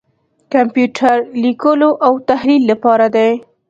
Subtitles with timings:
[0.53, 3.29] کمپیوټر لیکلو او تحلیل لپاره دی.